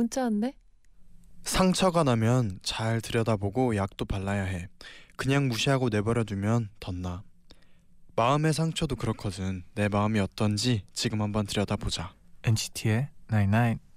[0.00, 0.54] 문자 왔네.
[1.42, 4.66] 상처가 나면 잘 들여다보고 약도 발라야 해.
[5.16, 7.22] 그냥 무시하고 내버려두면 덧나.
[8.16, 9.62] 마음의 상처도 그렇거든.
[9.74, 12.14] 내 마음이 어떤지 지금 한번 들여다보자.
[12.44, 13.89] NCT의 99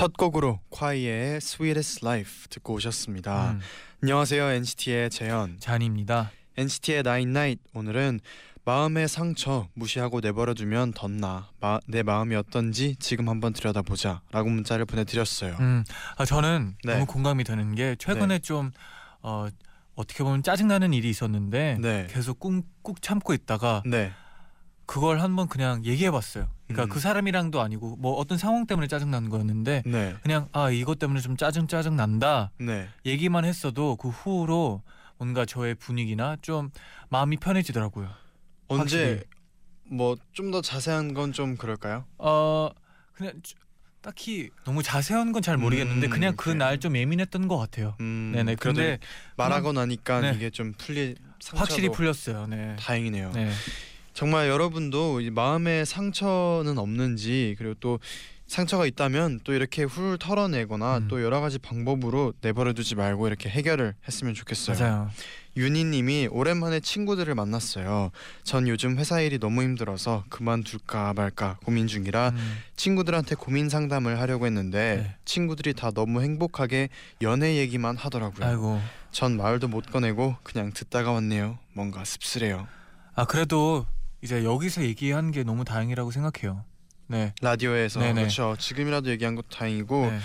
[0.00, 3.50] 첫 곡으로 콰이의 Sweetest Life 듣고 오셨습니다.
[3.50, 3.60] 음,
[4.02, 5.58] 안녕하세요 NCT의 재현.
[5.60, 6.30] 잔입니다.
[6.56, 8.20] NCT의 Nine Night 오늘은
[8.64, 11.50] 마음의 상처 무시하고 내버려두면 덧나.
[11.60, 15.56] 마, 내 마음이 어떤지 지금 한번 들여다보자라고 문자를 보내드렸어요.
[15.60, 15.84] 음,
[16.16, 16.94] 아, 저는 네.
[16.94, 18.70] 너무 공감이 되는 게 최근에 좀
[19.20, 19.48] 어,
[20.00, 22.06] 어떻게 보면 짜증나는 일이 있었는데 네.
[22.10, 24.12] 계속 꾹, 꾹 참고 있다가 네.
[24.86, 26.48] 그걸 한번 그냥 얘기해봤어요.
[26.66, 26.88] 그러니까 음.
[26.88, 30.16] 그 사람이랑도 아니고 뭐 어떤 상황 때문에 짜증나는 거였는데 네.
[30.22, 32.88] 그냥 아 이것 때문에 좀 짜증 짜증 난다 네.
[33.06, 34.82] 얘기만 했어도 그 후로
[35.18, 36.70] 뭔가 저의 분위기나 좀
[37.10, 38.08] 마음이 편해지더라고요.
[38.68, 39.22] 언제.
[39.92, 42.04] 뭐 좀 더 자세한 건 좀 그럴까요?
[42.18, 42.70] 어
[43.12, 43.54] 그냥 주-
[44.02, 46.54] 딱히 너무 자세한 건 잘 모르겠는데 음, 그냥 그래요.
[46.54, 47.96] 그날 좀 예민했던 것 같아요.
[48.00, 48.56] 음, 네네.
[48.56, 48.98] 그래도 근데
[49.36, 50.32] 말하고 나니까 네.
[50.36, 51.14] 이게 좀 풀리
[51.54, 52.46] 확실히 풀렸어요.
[52.46, 52.76] 네.
[52.78, 53.32] 다행이네요.
[53.34, 53.50] 네.
[54.12, 57.98] 정말 여러분도 이 마음에 상처는 없는지 그리고 또
[58.46, 61.08] 상처가 있다면 또 이렇게 훌 털어내거나 음.
[61.08, 64.76] 또 여러 가지 방법으로 내버려두지 말고 이렇게 해결을 했으면 좋겠어요.
[64.78, 65.10] 맞아요.
[65.56, 68.10] 윤희님이 오랜만에 친구들을 만났어요.
[68.44, 74.46] 전 요즘 회사 일이 너무 힘들어서 그만둘까 말까 고민 중이라 음, 친구들한테 고민 상담을 하려고
[74.46, 75.16] 했는데 네.
[75.24, 76.88] 친구들이 다 너무 행복하게
[77.22, 78.46] 연애 얘기만 하더라고요.
[78.46, 78.80] 아이고.
[79.10, 81.58] 전 말도 못 꺼내고 그냥 듣다가 왔네요.
[81.72, 82.68] 뭔가 씁쓸해요.
[83.14, 83.86] 아 그래도
[84.22, 86.64] 이제 여기서 얘기한 게 너무 다행이라고 생각해요.
[87.08, 87.34] 네.
[87.42, 88.14] 라디오에서 네네.
[88.14, 88.54] 그렇죠.
[88.58, 90.18] 지금이라도 얘기한 것도 다행이고 네.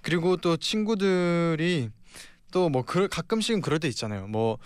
[0.00, 1.90] 그리고 또 친구들이
[2.56, 4.26] 또뭐 가끔씩은 그럴 때 있잖아요.
[4.28, 4.58] 뭐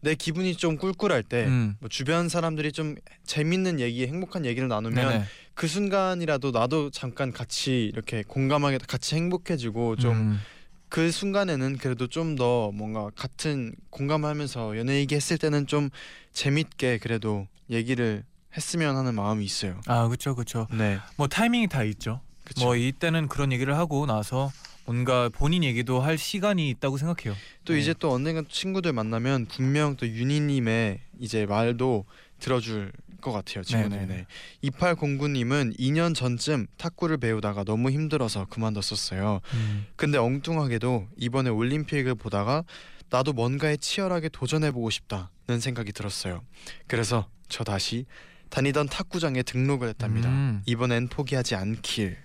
[0.00, 1.76] 내 기분이 좀 꿀꿀할 때 음.
[1.80, 5.24] 뭐 주변 사람들이 좀 재밌는 얘기, 행복한 얘기를 나누면 네네.
[5.54, 12.70] 그 순간이라도 나도 잠깐 같이 이렇게 공감하게 같이 행복해지고 좀그 음, 순간에는 그래도 좀 더
[12.72, 15.88] 뭔가 같은 공감하면서 연애 얘기했을 때는 좀
[16.32, 18.22] 재밌게 그래도 얘기를
[18.56, 19.80] 했으면 하는 마음이 있어요.
[19.86, 20.66] 아 그렇죠 그렇죠.
[20.70, 22.20] 네, 뭐 타이밍이 다 있죠.
[22.44, 22.64] 그쵸.
[22.64, 24.52] 뭐 이때는 그런 얘기를 하고 나서
[24.86, 27.36] 뭔가 본인 얘기도 할 시간이 있다고 생각해요.
[27.64, 27.80] 또 네.
[27.80, 32.04] 이제 또 언젠가 친구들 만나면 분명 또 윤희님의 이제 말도
[32.38, 34.06] 들어줄 것 같아요 친구들이.
[34.06, 34.26] 네.
[34.64, 39.40] 2809님은 2년 전쯤 탁구를 배우다가 너무 힘들어서 그만뒀었어요.
[39.54, 39.86] 음.
[39.96, 42.64] 근데 엉뚱하게도 이번에 올림픽을 보다가
[43.10, 46.42] 나도 뭔가에 치열하게 도전해보고 싶다는 생각이 들었어요.
[46.86, 48.06] 그래서 저 다시
[48.50, 50.28] 다니던 탁구장에 등록을 했답니다.
[50.28, 50.62] 음.
[50.66, 52.16] 이번엔 포기하지 않길.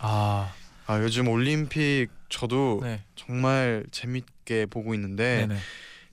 [0.00, 0.52] 아
[0.90, 3.04] 아 요즘 올림픽 저도 네.
[3.14, 5.60] 정말 재밌게 보고 있는데 네네.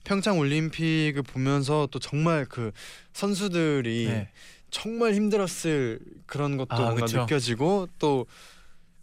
[0.04, 2.70] 평창 올림픽을 보면서 또 정말 그
[3.12, 4.28] 선수들이 네.
[4.70, 7.22] 정말 힘들었을 그런 것도 아, 뭔가 그쵸.
[7.22, 8.26] 느껴지고 또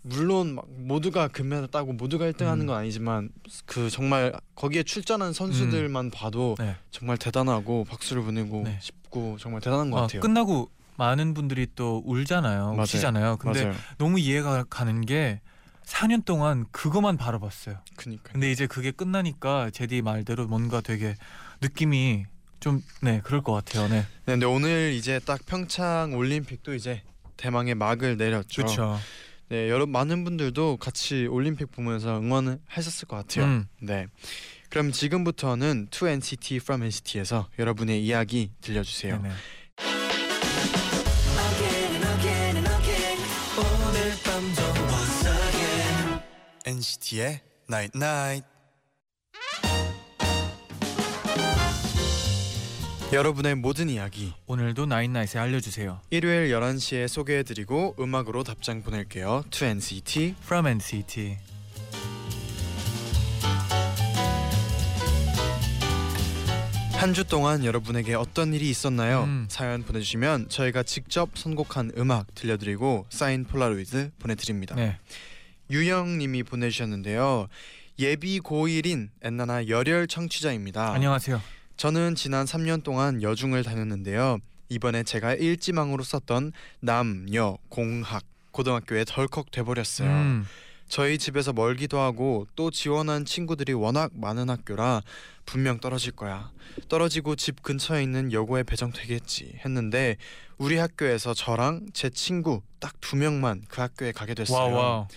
[0.02, 2.68] 물론 막 모두가 금메달 따고 모두가 1등하는 음.
[2.68, 3.32] 건 아니지만
[3.66, 6.78] 그 정말 거기에 출전한 선수들만 봐도 네.
[6.90, 8.78] 정말 대단하고 박수를 보내고 네.
[8.82, 10.22] 싶고 정말 대단한 것 아, 같아요.
[10.22, 12.68] 끝나고 많은 분들이 또 울잖아요.
[12.68, 12.82] 맞아요.
[12.84, 13.38] 우시잖아요.
[13.38, 13.76] 근데 맞아요.
[13.98, 15.42] 너무 이해가 가는 게
[15.86, 17.78] 4년 동안 그거만 바라봤어요.
[17.96, 18.32] 그니까.
[18.32, 21.16] 근데 이제 그게 끝나니까 제디 말대로 뭔가 되게
[21.62, 22.26] 느낌이
[22.60, 23.88] 좀 네 그럴 것 같아요.
[23.88, 24.02] 네.
[24.02, 27.04] 네, 근데 오늘 이제 딱 평창 올림픽도 이제
[27.38, 28.64] 대망의 막을 내렸죠.
[28.64, 29.00] 그렇죠.
[29.50, 33.46] 네, 여러 많은 분들도 같이 올림픽 보면서 응원을 하셨을 것 같아요.
[33.46, 33.68] 음.
[33.80, 34.08] 네.
[34.70, 39.22] 그럼 지금부터는 2NCT from NCT에서 여러분의 이야기 들려주세요.
[39.22, 39.36] 네네.
[46.66, 48.48] NCT의 Night Night.
[53.14, 56.02] 여러분의 모든 이야기 오늘도 나인나잇에 알려주세요.
[56.10, 59.44] 일요일 11시에 소개해드리고 음악으로 답장 보낼게요.
[59.52, 61.38] 2NCT From NCT.
[66.94, 69.24] 한 주 동안 여러분에게 어떤 일이 있었나요?
[69.26, 69.46] 음.
[69.50, 74.76] 사연 보내주시면 저희가 직접 선곡한 음악 들려드리고 사인 폴라로이드 보내드립니다.
[74.76, 74.98] 네.
[75.70, 77.48] 유영님이 보내주셨는데요.
[78.00, 80.92] 예비 고1인 엔나나 열혈 청취자입니다.
[80.94, 81.42] 안녕하세요.
[81.78, 84.40] 저는 지난 3년 동안 여중을 다녔는데요.
[84.70, 90.10] 이번에 제가 일지망으로 썼던 남여 공학 고등학교에 덜컥 돼버렸어요.
[90.10, 90.46] 음.
[90.88, 95.02] 저희 집에서 멀기도 하고 또 지원한 친구들이 워낙 많은 학교라
[95.46, 96.52] 분명 떨어질 거야.
[96.90, 100.18] 떨어지고 집 근처에 있는 여고에 배정되겠지 했는데
[100.58, 104.58] 우리 학교에서 저랑 제 친구 딱 두 명만 그 학교에 가게 됐어요.
[104.76, 105.08] 와 와.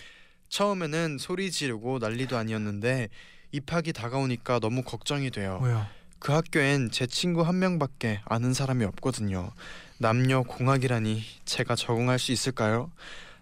[0.49, 3.09] 처음에는 소리 지르고 난리도 아니었는데
[3.53, 5.61] 입학이 다가오니까 너무 걱정이 돼요.
[5.63, 5.87] 왜요?
[6.19, 9.53] 그 학교엔 제 친구 한 명밖에 아는 사람이 없거든요.
[9.99, 12.91] 남녀 공학이라니 제가 적응할 수 있을까요?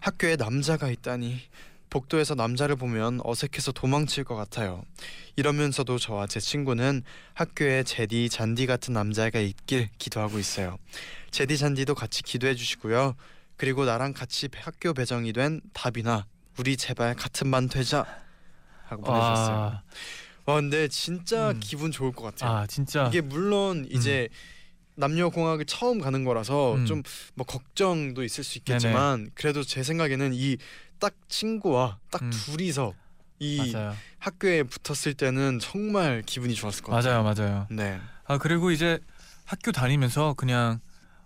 [0.01, 1.41] 학교에 남자가 있다니
[1.89, 4.83] 복도에서 남자를 보면 어색해서 도망칠 것 같아요.
[5.37, 7.03] 이러면서도 저와 제 친구는
[7.35, 10.79] 학교에 제디 잔디 같은 남자애가 있길 기도하고 있어요.
[11.31, 13.15] 제디 잔디도 같이 기도해 주시고요.
[13.57, 16.27] 그리고 나랑 같이 학교 배정이 된 답이나
[16.59, 18.05] 우리 제발 같은 반 되자
[18.87, 19.57] 하고 보내주셨어요.
[19.57, 19.83] 와.
[20.47, 21.61] 와 근데 진짜 음.
[21.61, 22.51] 기분 좋을 것 같아요.
[22.59, 23.07] 아 진짜.
[23.09, 24.29] 이게 물론 이제
[24.95, 26.87] 남녀 공학을 처음 가는 거라서 음.
[26.87, 30.57] 좀뭐 걱정도 있을 수 있겠지만 그래도 제 생각에는 이
[30.99, 32.31] 딱 친구와 딱 음.
[32.31, 32.95] 둘이서
[33.39, 33.95] 이 맞아요.
[34.19, 37.23] 학교에 붙었을 때는 정말 기분이 좋았을 것 같아요.
[37.23, 37.67] 맞아요, 맞아요.
[37.71, 38.01] 네.
[38.25, 38.99] 아 그리고 이제
[39.45, 40.81] 학교 다니면서 그냥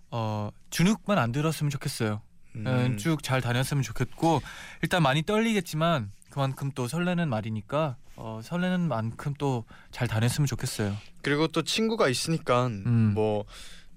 [0.09, 2.21] 어 주눅만 안 들었으면 좋겠어요.
[2.55, 2.97] 음.
[2.97, 4.41] 쭉잘 다녔으면 좋겠고
[4.81, 10.95] 일단 많이 떨리겠지만 그만큼 또 설레는 말이니까 어, 설레는 만큼 또 잘 다녔으면 좋겠어요.
[11.21, 13.11] 그리고 또 친구가 있으니까 음.
[13.13, 13.45] 뭐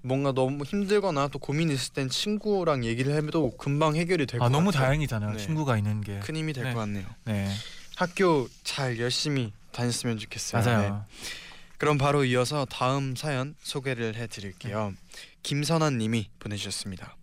[0.01, 4.59] 뭔가 너무 힘들거나 또 고민 있을 땐 친구랑 얘기를 해도 금방 해결이 될것 아 같아요.
[4.59, 5.31] 너무 다행이잖아요.
[5.31, 5.37] 네.
[5.37, 6.19] 친구가 있는 게.
[6.19, 6.73] 큰 힘이 될 네.
[6.73, 7.05] 것 같네요.
[7.23, 7.49] 네,
[7.95, 10.61] 학교 잘 열심히 다녔으면 좋겠어요.
[10.61, 10.71] 네.
[10.71, 11.05] 맞아요.
[11.79, 14.93] 그럼 바로 이어서 다음 사연 소개를 해드릴게요.
[15.43, 17.15] 김선아님이 보내주셨습니다.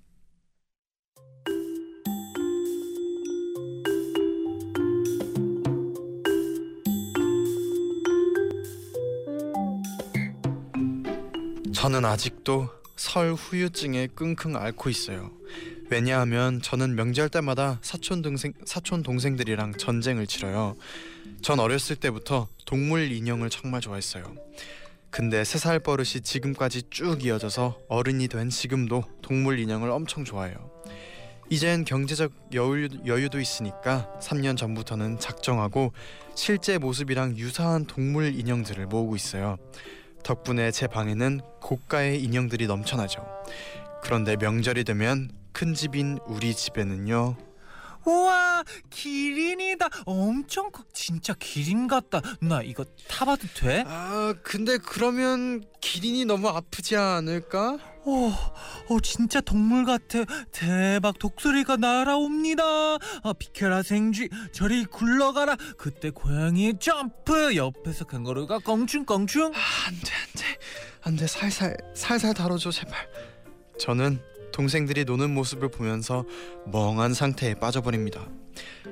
[11.83, 15.33] 저는 아직도 설 후유증에 끙끙 앓고 있어요.
[15.91, 20.77] 왜냐하면 저는 명절 때마다 사촌 동생 사촌 동생들이랑 전쟁을 치러요.
[21.41, 24.23] 전 어렸을 때부터 동물 인형을 정말 좋아했어요.
[25.11, 30.55] 근데 세 살 버릇이 지금까지 쭉 이어져서 어른이 된 지금도 동물 인형을 엄청 좋아해요.
[31.51, 35.93] 이젠 경제적 여유, 여유도 있으니까 3년 전부터는 작정하고
[36.37, 39.59] 실제 모습이랑 유사한 동물 인형들을 모으고 있어요.
[40.23, 43.27] 덕분에 제 방에는 고가의 인형들이 넘쳐나죠.
[44.03, 47.37] 그런데 명절이 되면 큰 집인 우리 집에는요.
[48.05, 49.89] 우와 기린이다.
[50.07, 50.83] 엄청 커.
[50.93, 52.21] 진짜 기린 같다.
[52.41, 53.85] 누나 이거 타봐도 돼?
[53.87, 57.79] 아 근데 그러면 기린이 너무 아프지 않을까?
[58.05, 60.25] 오, 어 진짜 동물 같아.
[60.51, 62.63] 대박 독수리가 날아옵니다.
[62.65, 64.29] 아, 비켜라 생쥐.
[64.53, 65.57] 저리 굴러가라.
[65.79, 67.55] 그때 고양이의 점프.
[67.55, 69.53] 옆에서 캥거루가 껑충껑충.
[69.55, 69.59] 아,
[69.89, 70.59] 안 돼 안 돼
[71.05, 72.95] 안 돼 살살 살살 다뤄줘 제발.
[73.79, 74.21] 저는
[74.53, 76.25] 동생들이 노는 모습을 보면서
[76.67, 78.27] 멍한 상태에 빠져버립니다.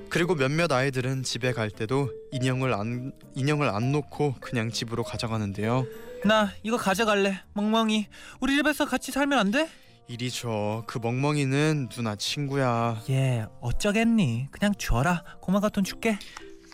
[0.09, 5.85] 그리고 몇몇 아이들은 집에 갈 때도 인형을 안 인형을 안 놓고 그냥 집으로 가져가는데요.
[6.25, 7.41] 나 이거 가져갈래.
[7.55, 8.07] 멍멍이.
[8.41, 9.69] 우리 집에서 같이 살면 안 돼?
[10.09, 10.85] 이리 줘.
[10.87, 13.01] 그 멍멍이는 누나 친구야.
[13.11, 14.49] 예, 어쩌겠니.
[14.51, 15.25] 그냥 줘라.
[15.41, 16.19] 고마가 돈 줄게.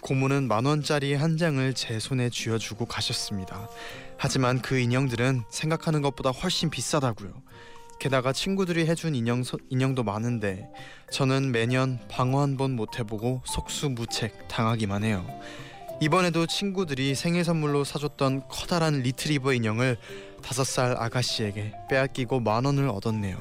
[0.02, 3.68] 고모는 만 원짜리 한 장을 제 손에 쥐어주고 가셨습니다.
[4.18, 7.42] 하지만 그 인형들은 생각하는 것보다 훨씬 비싸다고요.
[7.98, 10.68] 게다가 친구들이 해준 인형 소- 인형도 많은데
[11.10, 15.26] 저는 매년 방어 한 번 못 해보고 속수무책 당하기만 해요.
[16.00, 19.96] 이번에도 친구들이 생일 선물로 사줬던 커다란 리트리버 인형을
[20.42, 23.38] 다섯 살 아가씨에게 빼앗기고 만 원을 얻었네요.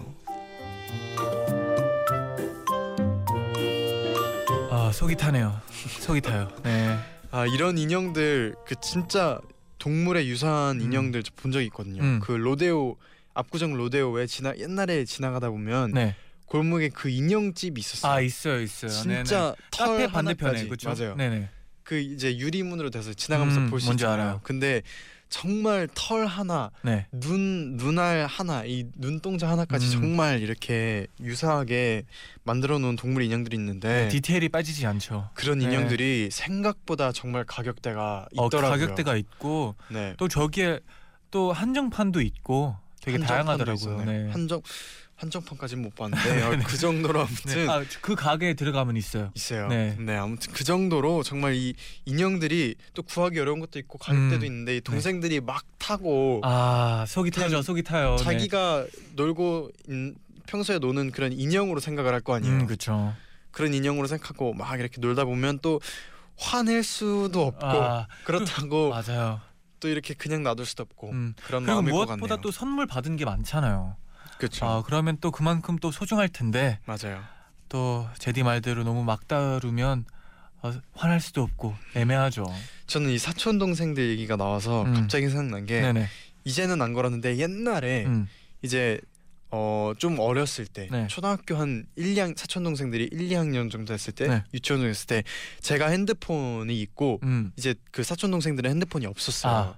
[4.71, 5.59] 아, 속이 타네요.
[5.99, 6.49] 속이 타요.
[6.63, 6.97] 네.
[7.31, 9.39] 아 이런 인형들 그 진짜
[9.77, 10.81] 동물에 유사한 음.
[10.81, 12.01] 인형들 저본 적이 있거든요.
[12.01, 12.19] 음.
[12.23, 12.95] 그 로데오
[13.33, 16.15] 압구정 로데오에 지나 옛날에 지나가다 보면 네.
[16.45, 18.11] 골목에 그 인형집이 있었어요.
[18.13, 18.91] 아, 있어요, 있어요.
[19.03, 19.23] 네네.
[19.25, 20.65] 진짜 털 카페 반대편에.
[20.67, 20.89] 그렇죠?
[20.89, 21.15] 맞아요.
[21.15, 21.49] 네네.
[21.85, 24.13] 그 이제 유리문으로 돼서 지나가면서 음, 볼 수 있잖아요.
[24.21, 24.39] 알아요.
[24.43, 24.81] 근데
[25.29, 27.05] 정말 털 하나, 네.
[27.11, 29.91] 눈 눈알 하나, 이 눈동자 하나까지 음.
[30.01, 32.05] 정말 이렇게 유사하게
[32.43, 35.29] 만들어 놓은 동물 인형들이 있는데 디테일이 빠지지 않죠.
[35.35, 35.65] 그런 네.
[35.65, 38.71] 인형들이 생각보다 정말 가격대가 어, 있더라고요.
[38.79, 40.13] 가격대가 있고 네.
[40.17, 40.79] 또 저기에
[41.31, 44.05] 또 한정판도 있고 되게 다양하더라고요.
[44.05, 44.29] 네.
[44.31, 44.61] 한정
[45.15, 47.67] 한정판까지는 못 봤는데 어, 그 정도로 아무튼 네.
[47.71, 49.31] 아, 그 가게에 들어가면 있어요.
[49.33, 49.67] 있어요.
[49.67, 49.95] 네.
[49.99, 50.15] 네.
[50.17, 51.73] 아무튼 그 정도로 정말 이
[52.05, 54.45] 인형들이 또 구하기 어려운 것도 있고 가격대도 음.
[54.45, 58.15] 있는데 이 동생들이 막 타고 아 속이 타죠, 속이 타요.
[58.17, 58.23] 네.
[58.23, 60.15] 자기가 놀고 인-
[60.47, 62.53] 평소에 노는 그런 인형으로 생각을 할 거 아니에요.
[62.53, 63.13] 음, 그렇죠.
[63.51, 65.79] 그런 인형으로 생각하고 막 이렇게 놀다 보면 또
[66.37, 69.39] 화낼 수도 없고 아, 그렇다고 맞아요.
[69.79, 71.33] 또 이렇게 그냥 놔둘 수도 없고 음.
[71.45, 72.41] 그런 마음일 것 무엇보다 같네요.
[72.41, 73.95] 또 선물 받은 게 많잖아요.
[74.37, 74.65] 그렇죠.
[74.65, 77.23] 아, 그러면 또 그만큼 또 소중할 텐데 맞아요.
[77.69, 80.05] 또 제디 말대로 너무 막 다루면
[80.61, 82.45] 어, 화날 수도 없고 애매하죠.
[82.87, 84.93] 저는 이 사촌 동생들 얘기가 나와서 음.
[84.93, 86.07] 갑자기 생각난 게 네네.
[86.43, 88.27] 이제는 안 걸었는데 옛날에 음.
[88.61, 88.99] 이제
[89.51, 91.07] 어 좀 어렸을 때 네.
[91.07, 94.43] 초등학교 한 1, 2학 사촌 동생들이 1, 2학년 정도 했을 때 네.
[94.53, 95.23] 유치원 정도 했을 때
[95.61, 97.51] 제가 핸드폰이 있고 음.
[97.55, 99.53] 이제 그 사촌 동생들은 핸드폰이 없었어요.
[99.53, 99.77] 아.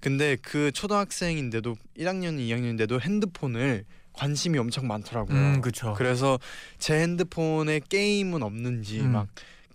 [0.00, 5.36] 근데 그 초등학생인데도 1학년, 2학년인데도 핸드폰을 관심이 엄청 많더라고요.
[5.36, 5.94] 음, 그렇죠.
[5.96, 6.38] 그래서
[6.78, 9.12] 제 핸드폰에 게임은 없는지 음.
[9.12, 9.28] 막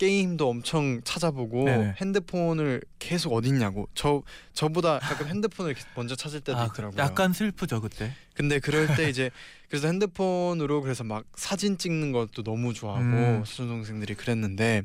[0.03, 1.95] 게임도 엄청 찾아보고 네네.
[2.01, 7.01] 핸드폰을 계속 어딨냐고 저 저보다 가끔 핸드폰을 먼저 찾을 때도 아, 있더라고요.
[7.01, 8.11] 약간 슬프죠 그때.
[8.33, 9.31] 근데 그럴 때 이제
[9.69, 13.43] 그래서 핸드폰으로 그래서 막 사진 찍는 것도 너무 좋아하고 음.
[13.45, 14.83] 사촌 동생들이 그랬는데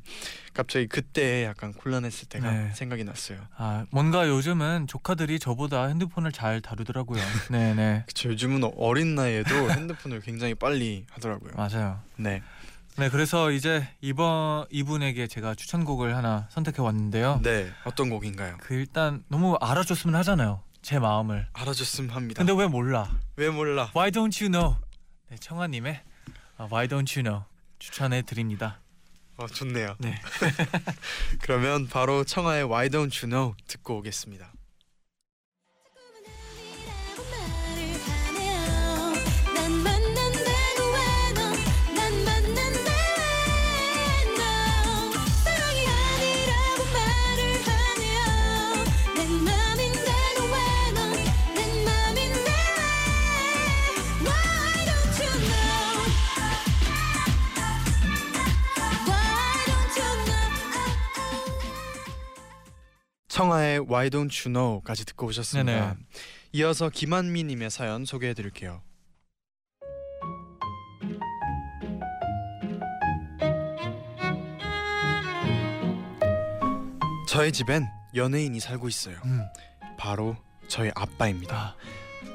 [0.54, 2.70] 갑자기 그때 약간 곤란했을 때가 네.
[2.74, 3.40] 생각이 났어요.
[3.56, 7.20] 아 뭔가 요즘은 조카들이 저보다 핸드폰을 잘 다루더라고요.
[7.50, 11.52] 네네 그쵸 요즘은 어린 나이에도 핸드폰을 굉장히 빨리 하더라고요.
[11.56, 12.00] 맞아요.
[12.16, 12.40] 네,
[12.98, 17.40] 네 그래서 이제 이번 이분에게 제가 추천곡을 하나 선택해 왔는데요.
[17.44, 18.56] 네 어떤 곡인가요?
[18.60, 20.62] 그 일단 너무 알아줬으면 하잖아요.
[20.82, 21.46] 제 마음을.
[21.52, 22.38] 알아줬으면 합니다.
[22.44, 23.08] 근데 왜 몰라?
[23.36, 23.92] 왜 몰라?
[23.94, 24.76] Why don't you know?
[25.30, 26.00] 네, 청아님의
[26.56, 27.44] 아, Why don't you know
[27.78, 28.80] 추천해 드립니다.
[29.36, 29.94] 어, 좋네요.
[29.98, 30.20] 네.
[31.40, 34.52] 그러면 바로 청하의 Why Don't You Know 듣고 오겠습니다.
[63.38, 65.70] 청하의 Why Don't You Know까지 듣고 오셨습니다.
[65.72, 65.94] 네네.
[66.54, 68.82] 이어서 김한미님의 사연 소개해드릴게요.
[77.28, 79.16] 저희 집엔 연예인이 살고 있어요.
[79.24, 79.42] 음.
[79.96, 81.56] 바로 저희 아빠입니다.
[81.56, 81.76] 아,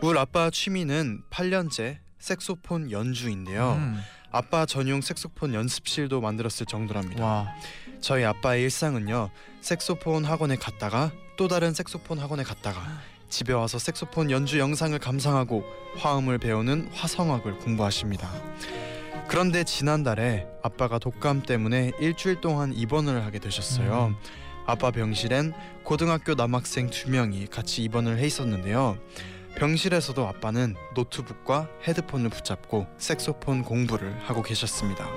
[0.01, 3.74] 우리 아빠 취미는 8년째 색소폰 연주인데요.
[3.74, 4.00] 음.
[4.33, 7.23] 아빠 전용 색소폰 연습실도 만들었을 정도랍니다.
[7.23, 7.55] 와.
[8.01, 9.29] 저희 아빠의 일상은요.
[9.61, 12.81] 색소폰 학원에 갔다가 또 다른 색소폰 학원에 갔다가
[13.29, 15.63] 집에 와서 색소폰 연주 영상을 감상하고
[15.97, 18.29] 화음을 배우는 화성학을 공부하십니다.
[19.27, 24.07] 그런데 지난달에 아빠가 독감 때문에 일주일 동안 입원을 하게 되셨어요.
[24.07, 24.15] 음.
[24.65, 28.97] 아빠 병실엔 고등학교 남학생 두 명이 같이 입원을 해 있었는데요.
[29.55, 35.07] 병실에서도 아빠는 노트북과 헤드폰을 붙잡고 색소폰 공부를 하고 계셨습니다.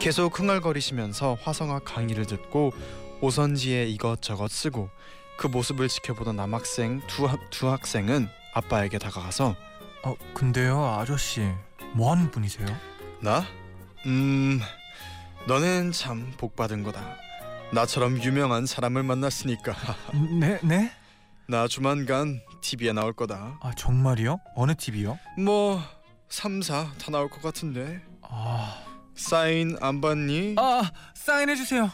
[0.00, 2.72] 계속 흥얼거리시면서 화성학 강의를 듣고
[3.20, 4.90] 오선지에 이것저것 쓰고
[5.36, 9.56] 그 모습을 지켜보던 남학생 두, 학- 두 학생은 아빠에게 다가가서
[10.04, 11.48] 어 근데요 아저씨
[11.92, 12.66] 뭐 하는 분이세요?
[13.20, 13.44] 나?
[14.06, 14.60] 음
[15.46, 17.16] 너는 참 복받은 거다
[17.72, 19.74] 나처럼 유명한 사람을 만났으니까
[20.38, 20.92] 네 네?
[21.48, 24.40] 나 조만간 TV에 나올 거다 아 정말이요?
[24.56, 25.18] 어느 TV요?
[25.38, 25.80] 뭐
[26.30, 28.82] 3, 4 다 나올 것 같은데 아,
[29.14, 30.54] 사인 안 받니?
[30.58, 31.90] 아 사인해 주세요.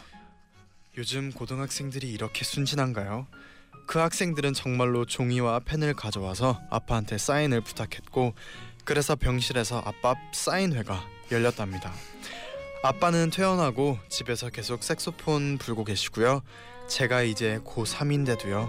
[0.97, 3.27] 요즘 고등학생들이 이렇게 순진한가요?
[3.85, 8.33] 그 학생들은 정말로 종이와 펜을 가져와서 아빠한테 사인을 부탁했고
[8.85, 11.91] 그래서 병실에서 아빠 사인회가 열렸답니다.
[12.83, 16.41] 아빠는 퇴원하고 집에서 계속 색소폰 불고 계시고요.
[16.91, 18.67] 제가 이제 고3인데도요.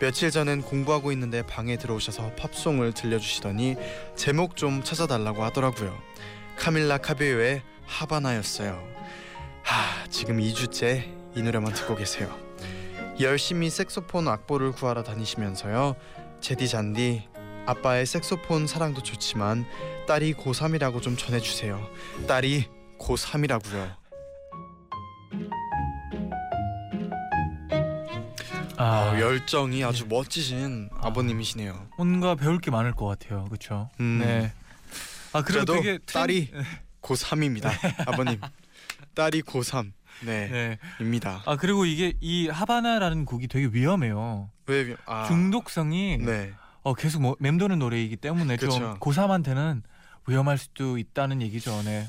[0.00, 3.76] 며칠 전엔 공부하고 있는데 방에 들어오셔서 팝송을 들려주시더니
[4.16, 5.94] 제목 좀 찾아달라고 하더라고요.
[6.56, 8.82] 카밀라 카베요의 하바나였어요.
[9.62, 12.34] 하, 지금 2주째 이 노래만 듣고 계세요.
[13.20, 15.94] 열심히 색소폰 악보를 구하러 다니시면서요.
[16.40, 17.28] 제디 잔디
[17.66, 19.66] 아빠의 색소폰 사랑도 좋지만
[20.06, 21.86] 딸이 고3이라고 좀 전해주세요.
[22.26, 22.66] 딸이
[22.98, 23.94] 고3이라고요.
[28.78, 31.08] 아 어, 열정이 아주 멋지신 아.
[31.08, 31.88] 아버님이시네요.
[31.96, 33.44] 뭔가 배울 게 많을 것 같아요.
[33.46, 33.90] 그렇죠?
[34.00, 34.52] 음, 네.
[35.32, 36.50] 아 그래도 되게 딸이
[37.02, 37.70] 고3입니다.
[38.08, 38.40] 아버님
[39.14, 39.92] 딸이 고3
[40.24, 40.48] 네.
[40.48, 41.42] 네 입니다.
[41.46, 44.50] 아 그리고 이게 이 하바나라는 곡이 되게 위험해요.
[44.66, 46.52] 왜 아, 중독성이 네
[46.88, 48.96] 어 계속 뭐 맴도는 노래이기 때문에 좀 그쵸.
[49.00, 49.82] 고3한테는
[50.26, 51.82] 위험할 수도 있다는 얘기죠.
[51.82, 52.08] 네.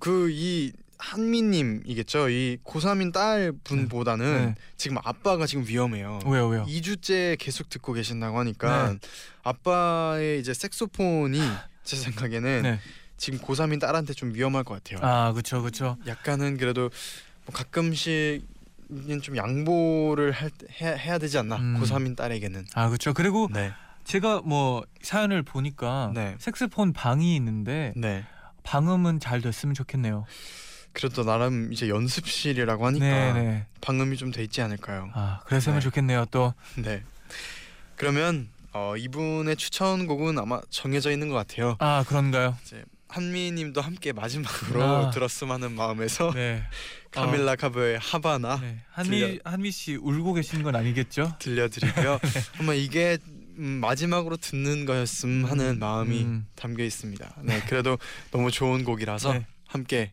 [0.00, 2.28] 그이 한미님이겠죠.
[2.28, 4.54] 이 고3인 딸 분보다는 네.
[4.76, 6.18] 지금 아빠가 지금 위험해요.
[6.26, 6.64] 왜요, 왜요?
[6.66, 8.98] 2주째 계속 듣고 계신다고 하니까 네.
[9.42, 11.40] 아빠의 이제 색소폰이
[11.84, 12.80] 제 생각에는 네.
[13.16, 15.00] 지금 고3인 딸한테 좀 위험할 것 같아요.
[15.08, 15.96] 아, 그렇죠, 그렇죠.
[16.06, 16.90] 약간은 그래도
[17.46, 18.42] 뭐 가끔씩은
[19.22, 21.80] 좀 양보를 할, 때- 해야, 해야 되지 않나 음.
[21.80, 23.14] 고3인 딸에게는 아, 그렇죠.
[23.14, 23.72] 그리고 네,
[24.04, 26.36] 제가 뭐 사연을 보니까 네.
[26.38, 28.24] 색스폰 방이 있는데 네.
[28.64, 30.26] 방음은 잘 됐으면 좋겠네요.
[30.98, 33.66] 그래도 나름 이제 연습실이라고 하니까 네, 네.
[33.80, 35.10] 방음이 좀 돼 있지 않을까요?
[35.14, 35.84] 아, 그랬으면 네.
[35.84, 36.26] 좋겠네요.
[36.32, 37.04] 또 네.
[37.94, 41.76] 그러면 어, 이분의 추천곡은 아마 정해져 있는 것 같아요.
[41.78, 42.56] 아, 그런가요?
[42.64, 45.10] 이제 한미님도 함께 마지막으로 아.
[45.10, 46.62] 들었으면 하는 마음에서 네.
[47.12, 48.78] 카밀라 카베의 하바나 네.
[48.90, 51.36] 한미 들려- 한미 씨 울고 계시는 건 아니겠죠?
[51.38, 52.18] 들려드리고요.
[52.60, 53.18] 아마 이게
[53.56, 56.46] 음, 마지막으로 듣는 거였음 하는 마음이 음.
[56.56, 57.36] 담겨 있습니다.
[57.44, 57.98] 네, 그래도
[58.32, 59.46] 너무 좋은 곡이라서 네.
[59.66, 60.12] 함께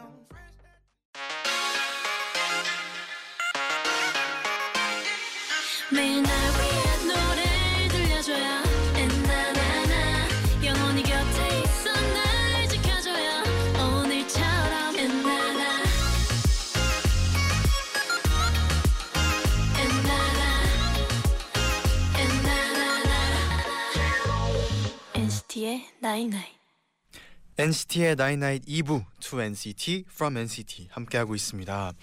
[25.71, 26.45] NCT의 night night
[27.57, 31.93] NCT의 나인나잇 2부 To NCT From NCT 함께 하고 있습니다.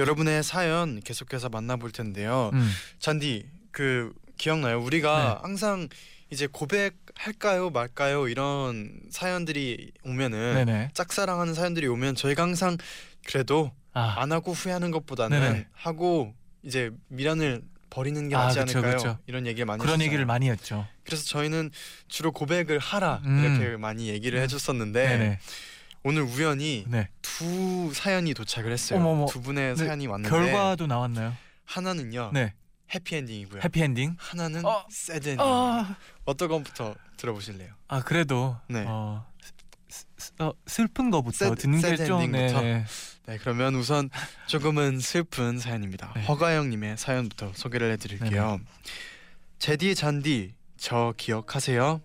[0.00, 2.50] 여러분의 사연 계속해서 만나볼 텐데요.
[2.54, 2.68] 음.
[2.98, 4.80] 잔디 그 기억나요?
[4.80, 5.40] 우리가 네.
[5.46, 5.88] 항상
[6.30, 10.90] 이제 고백할까요 말까요 이런 사연들이 오면은 네네.
[10.94, 12.76] 짝사랑하는 사연들이 오면 저희가 항상
[13.26, 15.66] 그래도 아, 안 하고 후회하는 것보다는 네네.
[15.72, 18.96] 하고 이제 미련을 버리는 게 아, 낫지 그쵸, 않을까요?
[18.96, 19.18] 그쵸.
[19.28, 20.06] 이런 얘기를 많이 그런 했었잖아요.
[20.06, 20.84] 얘기를 많이 했죠.
[21.04, 21.70] 그래서 저희는
[22.08, 23.44] 주로 고백을 하라 음.
[23.44, 25.38] 이렇게 많이 얘기를 해줬었는데 네네.
[26.02, 27.08] 오늘 우연히 네.
[27.22, 28.98] 두 사연이 도착을 했어요.
[29.00, 29.26] 어머머.
[29.26, 31.34] 두 분의 네, 사연이 왔는데 결과도 나왔나요?
[31.64, 32.52] 하나는요 네.
[32.94, 33.62] 해피엔딩이고요.
[33.64, 34.16] 해피엔딩.
[34.18, 34.84] 하나는 어.
[34.90, 35.44] sad ending.
[35.44, 37.72] 아, 어떤 것부터 들어보실래요?
[37.88, 38.84] 아 그래도 네.
[38.86, 39.26] 어,
[39.88, 42.60] 스- 스- 어, 슬픈 거부터 sad- 듣는 게 sad 좀 ending부터?
[42.60, 42.84] 네.
[43.26, 44.10] 네, 그러면 우선
[44.46, 46.12] 조금은 슬픈 사연입니다.
[46.14, 46.24] 네.
[46.26, 48.60] 허가영님의 사연부터 소개를 해드릴게요.
[49.58, 50.52] 제디 잔디
[50.84, 52.02] 저 기억하세요?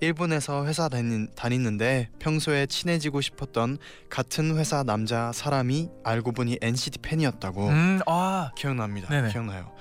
[0.00, 3.78] 일본에서 회사 다니, 다니는데 평소에 친해지고 싶었던
[4.10, 9.08] 같은 회사 남자 사람이 알고 보니 NCT 팬이었다고 음, 아, 기억납니다.
[9.08, 9.30] 네네.
[9.30, 9.72] 기억나요.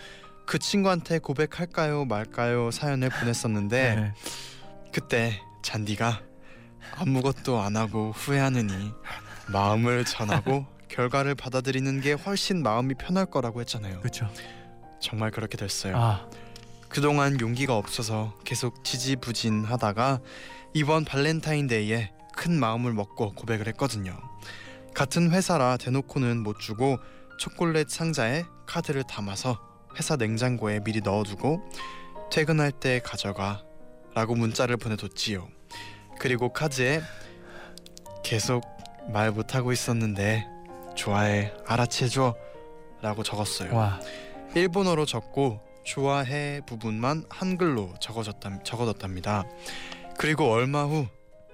[0.46, 4.14] 그 친구한테 고백할까요 말까요 사연을 보냈었는데 네.
[4.94, 6.22] 그때 잔디가
[6.96, 8.94] 아무것도 안 하고 후회하느니
[9.52, 14.00] 마음을 전하고 결과를 받아들이는 게 훨씬 마음이 편할 거라고 했잖아요.
[14.00, 14.30] 그렇죠.
[15.02, 15.98] 정말 그렇게 됐어요.
[15.98, 16.30] 아,
[16.90, 20.20] 그동안 용기가 없어서 계속 지지부진하다가
[20.74, 24.18] 이번 발렌타인데이에 큰 마음을 먹고 고백을 했거든요.
[24.94, 26.98] 같은 회사라 대놓고는 못 주고
[27.40, 29.60] 초콜릿 상자에 카드를 담아서
[29.98, 31.62] 회사 냉장고에 미리 넣어두고
[32.32, 33.64] 퇴근할 때 가져가
[34.14, 35.48] 라고 문자를 보내뒀지요.
[36.20, 37.02] 그리고 카드에
[38.24, 38.64] 계속
[39.12, 40.48] 말 못하고 있었는데
[40.96, 42.36] 좋아해 알아채줘
[43.02, 43.76] 라고 적었어요.
[43.76, 44.00] 와,
[44.56, 49.46] 일본어로 적고 좋아해 부분만 한글로 적어졌다, 적어뒀답니다.
[50.18, 51.08] 그리고 얼마 후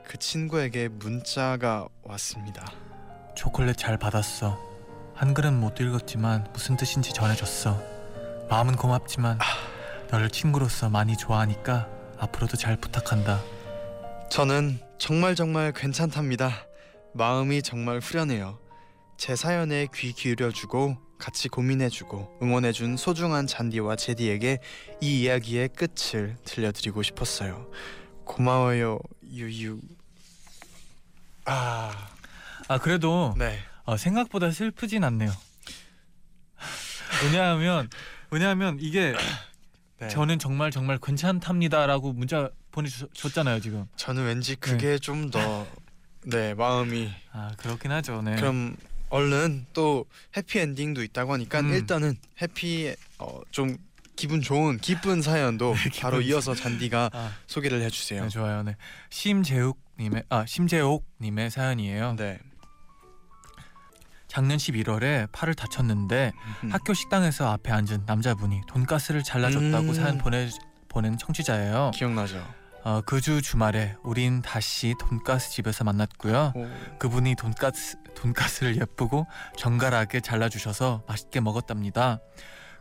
[0.07, 2.65] 그 친구에게 문자가 왔습니다.
[3.35, 4.59] 초콜릿 잘 받았어.
[5.15, 7.81] 한글은 못 읽었지만 무슨 뜻인지 전해줬어.
[8.49, 9.39] 마음은 고맙지만
[10.11, 11.87] 너를 친구로서 많이 좋아하니까
[12.19, 13.41] 앞으로도 잘 부탁한다.
[14.29, 16.51] 저는 정말 정말 괜찮답니다.
[17.13, 18.59] 마음이 정말 후련해요.
[19.17, 24.59] 제 사연에 귀 기울여주고 같이 고민해주고 응원해준 소중한 잔디와 제디에게
[24.99, 27.71] 이 이야기의 끝을 들려드리고 싶었어요.
[28.25, 28.99] 고마워요
[29.31, 29.79] 유유.
[31.45, 32.09] 아,
[32.67, 33.57] 아 그래도 네.
[33.85, 35.31] 어, 생각보다 슬프진 않네요.
[37.23, 37.89] 왜냐하면
[38.29, 39.15] 왜냐하면 이게
[40.01, 40.09] 네.
[40.09, 43.85] 저는 정말 정말 괜찮답니다라고 문자 보내줬잖아요 지금.
[43.95, 45.67] 저는 왠지 그게 좀더
[46.25, 48.21] 네 마음이 아 그렇긴 하죠.
[48.23, 48.35] 네.
[48.35, 48.75] 그럼
[49.13, 51.69] 얼른 또 해피 엔딩도 있다고 하니까 음.
[51.69, 53.77] 일단은 해피 어, 좀
[54.15, 58.23] 기분 좋은 기쁜 사연도 바로 이어서 잔디가 아, 소개를 해주세요.
[58.23, 58.63] 네, 좋아요.
[58.63, 58.75] 네.
[59.11, 62.15] 심재욱 님의 아 심재옥 님의 사연이에요.
[62.17, 62.39] 네.
[64.27, 66.31] 작년 11월에 팔을 다쳤는데
[66.71, 69.93] 학교 식당에서 앞에 앉은 남자분이 돈가스를 잘라줬다고 음.
[69.93, 70.49] 사연 보내
[70.89, 71.91] 보낸 청취자예요.
[71.93, 72.43] 기억나죠?
[72.83, 76.53] 어, 그주 주말에 우린 다시 돈가스 집에서 만났고요.
[76.55, 76.67] 오.
[76.99, 79.25] 그분이 돈가스 돈가스를 예쁘고
[79.57, 82.19] 정갈하게 잘라주셔서 맛있게 먹었답니다.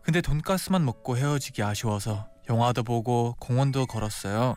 [0.03, 4.57] 근데 돈가스만 먹고 헤어지기 아쉬워서 영화도 보고 공원도 걸었어요.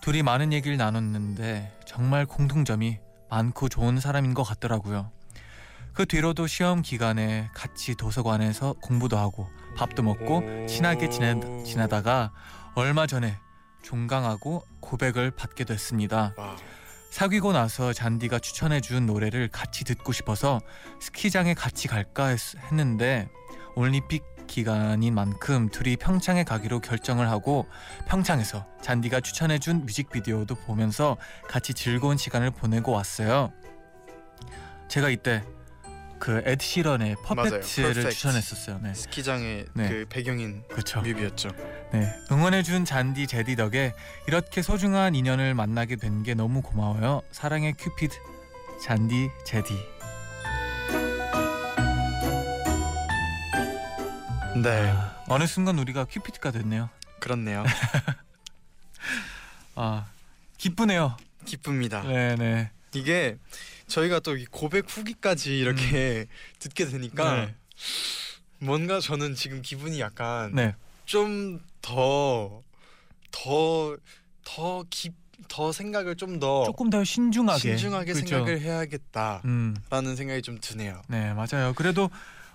[0.00, 5.10] 둘이 많은 얘기를 나눴는데 정말 공통점이 많고 좋은 사람인 것 같더라고요.
[5.92, 10.66] 그 뒤로도 시험 기간에 같이 도서관에서 공부도 하고 밥도 먹고 오.
[10.66, 12.32] 친하게 지내, 지내다가
[12.74, 13.36] 얼마 전에
[13.82, 16.34] 종강하고 고백을 받게 됐습니다.
[16.36, 16.56] 와.
[17.10, 20.60] 사귀고 나서 잔디가 추천해준 노래를 같이 듣고 싶어서
[21.00, 23.28] 스키장에 같이 갈까 했, 했는데
[23.74, 27.66] 올림픽 기간인 만큼 둘이 평창에 가기로 결정을 하고
[28.08, 31.16] 평창에서 잔디가 추천해준 뮤직비디오도 보면서
[31.48, 33.52] 같이 즐거운 시간을 보내고 왔어요.
[34.88, 35.44] 제가 이때
[36.20, 37.50] 그 에드 시런의 맞아요.
[37.50, 38.10] 퍼펙트를.
[38.10, 38.78] 추천했었어요.
[38.82, 39.88] 네, 스키장의 네.
[39.88, 41.00] 그 배경인 그렇죠.
[41.00, 41.48] 뮤비였죠.
[41.92, 43.94] 네, 응원해준 잔디 제디 덕에
[44.28, 47.22] 이렇게 소중한 인연을 만나게 된 게 너무 고마워요.
[47.32, 48.14] 사랑의 큐피드
[48.84, 49.72] 잔디 제디.
[54.62, 54.90] 네.
[54.90, 56.90] 아, 어느 순간 우리가 큐피드가 됐네요.
[57.20, 57.64] 그렇네요.
[59.76, 60.06] 아
[60.58, 61.16] 기쁘네요.
[61.46, 62.02] 기쁩니다.
[62.02, 62.70] 네, 네.
[62.92, 63.38] 이게
[63.90, 66.26] 저희가 또이 고백 후기까지 이렇게
[66.58, 67.46] 듣게 되니까 음.
[67.46, 67.54] 네.
[68.58, 70.74] 뭔가 저는 지금 기분이 약간 네.
[71.04, 72.62] 좀더
[73.30, 73.96] 더
[74.44, 78.28] 더 깊 더 생각을 좀 더 조금 더 신중하게 신중하게 그렇죠?
[78.28, 81.02] 생각을 해야겠다라는 음, 생각이 좀 드네요.
[81.08, 81.72] 네 맞아요.
[81.74, 82.10] 그래도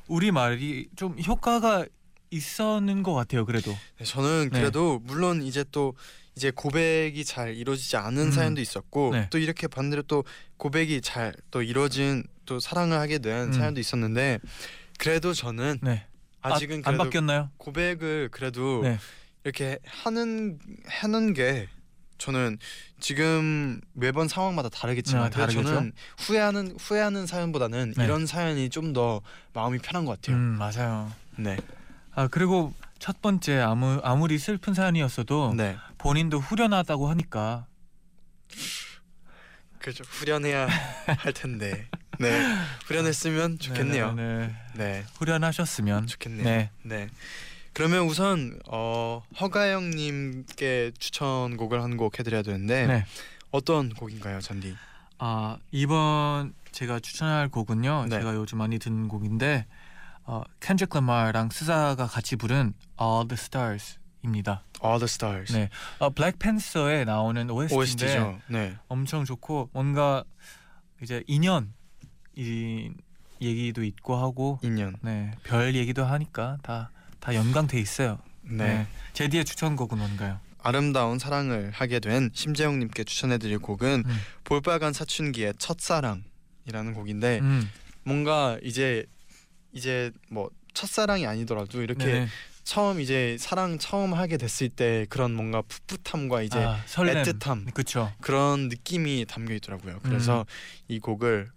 [0.08, 1.86] 우리 말이 좀 효과가
[2.32, 3.46] 있었는 것 같아요.
[3.46, 3.76] 그래도.
[3.98, 4.60] 네, 저는 네.
[4.60, 5.94] 그래도 물론 이제 또
[6.36, 8.32] 이제 고백이 잘 이루어지지 않은 음.
[8.32, 9.28] 사연도 있었고 네.
[9.30, 10.24] 또 이렇게 반대로 또
[10.58, 13.54] 고백이 잘 또 이루어진 또 사랑을 하게 된 음.
[13.54, 14.40] 사연도 있었는데
[15.00, 16.06] 그래도 저는 네.
[16.42, 17.50] 아직은 아, 안 바뀌었나요?
[17.58, 19.00] 고백을 그래도 네.
[19.44, 21.68] 이렇게 하는 하는 게
[22.18, 22.58] 저는
[23.00, 25.48] 지금 매번 상황마다 다르겠지만 네.
[25.48, 28.04] 저는 후회하는 후회하는 사연보다는 네.
[28.06, 29.22] 이런 사연이 좀 더
[29.54, 30.38] 마음이 편한 것 같아요.
[30.38, 31.12] 음 맞아요.
[31.38, 31.58] 네,
[32.14, 32.74] 아 그리고
[33.06, 37.68] 첫 번째 아무 아무리 슬픈 사연이었어도 네, 본인도 후련하다고 하니까
[39.78, 40.04] 그렇죠.
[40.08, 40.68] 후련해야
[41.06, 41.88] 할 텐데,
[42.18, 42.42] 네,
[42.88, 44.14] 후련했으면 좋겠네요.
[44.14, 44.56] 네, 네, 네.
[44.74, 46.44] 네, 후련하셨으면 좋겠네요.
[46.44, 46.72] 네.
[46.82, 47.08] 네.
[47.74, 53.06] 그러면 우선 어, 허가영님께 추천곡을 한 곡 해드려야 되는데 네.
[53.52, 54.76] 어떤 곡인가요, 잔디?
[55.20, 58.08] 아 이번 제가 추천할 곡은요.
[58.10, 58.18] 네.
[58.18, 59.68] 제가 요즘 많이 듣는 곡인데
[60.26, 64.64] 어, 켄드릭 라마랑 스자가 같이 부른 All the Stars입니다.
[64.84, 65.54] All the Stars.
[65.54, 65.70] 네.
[66.00, 68.40] 어, 블랙팬서에 나오는 OST인데 OST죠.
[68.48, 68.76] 네.
[68.88, 70.24] 엄청 좋고 뭔가
[71.02, 71.74] 이제 인연
[72.36, 72.92] 이
[73.42, 74.96] 얘기도 있고 하고 인연.
[75.02, 76.90] 네, 별 얘기도 하니까 다
[77.26, 78.20] 다 연관돼 있어요.
[78.44, 78.86] 네.
[79.14, 80.40] 제디의 추천곡은 뭔가요?
[80.60, 84.18] 아름다운 사랑을 하게 된 심재영님께 추천해드릴 곡은 음.
[84.44, 87.68] 볼빨간 사춘기의 첫사랑이라는 곡인데 음.
[88.04, 89.08] 뭔가 이제
[89.76, 92.28] 이제 뭐 첫사랑이 아니더라도 이렇게 네네.
[92.64, 97.22] 처음 이제 사랑 처음 하게 됐을 때 그런 뭔가 풋풋함과 이제 아, 설렘.
[97.22, 98.12] 애틋함 그쵸.
[98.22, 100.00] 그런 느낌이 담겨 있더라고요.
[100.02, 100.48] 그래서
[100.88, 101.52] 이 곡을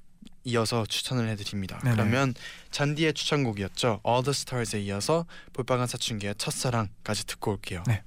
[0.44, 1.78] 이어서 추천을 해드립니다.
[1.82, 1.96] 네네.
[1.96, 2.34] 그러면
[2.70, 4.02] 잔디의 추천곡이었죠.
[4.06, 7.82] All the Stars에 이어서 볼빨간 사춘기의 첫사랑까지 듣고 올게요.
[7.86, 8.02] 네.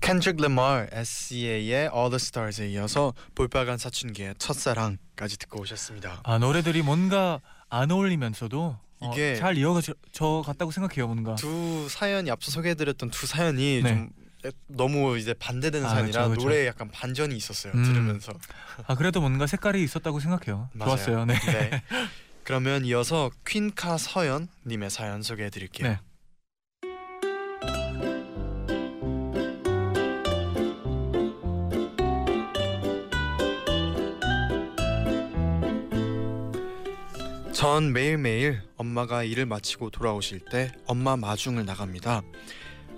[0.00, 6.20] 켄드릭 레말 SCA의 All the Stars에 이어서 볼빨간 사춘기의 첫사랑까지 듣고 오셨습니다.
[6.24, 11.34] 아 노래들이 뭔가 안 어울리면서도 어, 이게- 잘 이어져 저 같다고 생각해요 뭔가.
[11.36, 13.90] 두 사연이 앞서 소개해드렸던 두 사연이 네.
[13.90, 14.10] 좀
[14.66, 16.42] 너무 이제 반대되는 아, 사연이라 그쵸, 그쵸.
[16.48, 17.72] 노래에 약간 반전이 있었어요.
[17.74, 17.84] 음.
[17.84, 18.32] 들으면서.
[18.86, 20.68] 아 그래도 뭔가 색깔이 있었다고 생각해요.
[20.72, 20.96] 맞아요.
[20.96, 21.24] 좋았어요.
[21.26, 21.34] 네.
[21.38, 21.82] 네.
[22.44, 25.88] 그러면 이어서 퀸카 서연 님의 사연 소개해 드릴게요.
[25.88, 25.98] 네.
[37.52, 42.22] 전 매일매일 엄마가 일을 마치고 돌아오실 때 엄마 마중을 나갑니다.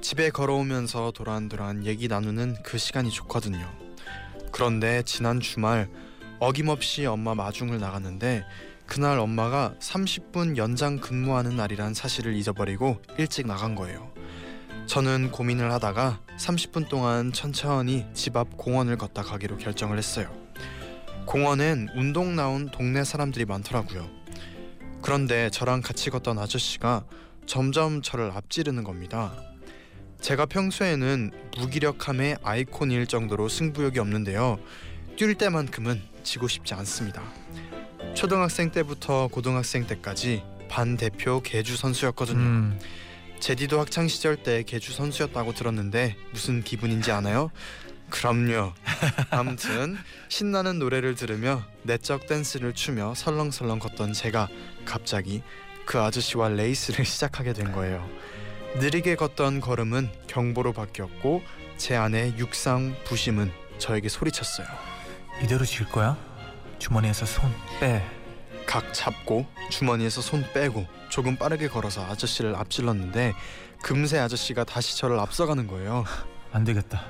[0.00, 3.70] 집에 걸어오면서 도란도란 얘기 나누는 그 시간이 좋거든요.
[4.52, 5.90] 그런데 지난 주말
[6.38, 8.42] 어김없이 엄마 마중을 나갔는데
[8.87, 14.12] 그날 엄마가 30분 연장 근무하는 날이란 사실을 잊어버리고 일찍 나간 거예요.
[14.87, 20.31] 저는 고민을 하다가 30분 동안 천천히 집 앞 공원을 걷다 가기로 결정을 했어요.
[21.27, 24.09] 공원엔 운동 나온 동네 사람들이 많더라고요.
[25.01, 27.05] 그런데 저랑 같이 걷던 아저씨가
[27.47, 29.35] 점점 저를 앞지르는 겁니다.
[30.20, 34.59] 제가 평소에는 무기력함의 아이콘일 정도로 승부욕이 없는데요.
[35.16, 37.23] 뛸 때만큼은 지고 싶지 않습니다.
[38.14, 42.38] 초등학생 때부터 고등학생 때까지 반 대표 계주 선수였거든요.
[42.38, 42.81] 음,
[43.40, 47.50] 제디도 학창 시절 때 계주 선수였다고 들었는데 무슨 기분인지 아나요?
[48.11, 48.72] 그럼요.
[49.31, 49.98] 아무튼
[50.29, 54.48] 신나는 노래를 들으며 내적 댄스를 추며 설렁설렁 걷던 제가
[54.85, 55.42] 갑자기
[55.85, 58.09] 그 아저씨와 레이스를 시작하게 된 거예요.
[58.77, 61.42] 느리게 걷던 걸음은 경보로 바뀌었고
[61.77, 64.66] 제 안의 육상 부심은 저에게 소리쳤어요.
[65.42, 66.16] 이대로 질 거야?
[66.78, 68.02] 주머니에서 손 빼.
[68.66, 73.34] 각 잡고 주머니에서 손 빼고 조금 빠르게 걸어서 아저씨를 앞질렀는데
[73.82, 76.04] 금세 아저씨가 다시 저를 앞서가는 거예요.
[76.50, 77.04] 안 되겠다.